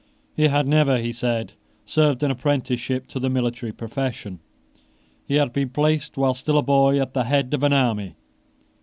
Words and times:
He 0.35 0.47
had 0.47 0.65
never, 0.67 0.97
he 0.97 1.13
said, 1.13 1.53
served 1.85 2.23
an 2.23 2.31
apprenticeship 2.31 3.05
to 3.09 3.19
the 3.19 3.29
military 3.29 3.71
profession. 3.71 4.39
He 5.27 5.35
had 5.35 5.53
been 5.53 5.69
placed, 5.69 6.17
while 6.17 6.33
still 6.33 6.57
a 6.57 6.63
boy, 6.63 6.99
at 6.99 7.13
the 7.13 7.25
head 7.25 7.53
of 7.53 7.61
an 7.61 7.71
army. 7.71 8.15